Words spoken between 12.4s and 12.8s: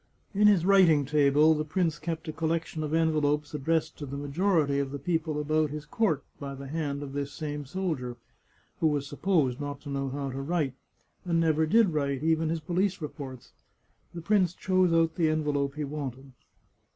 his 146 The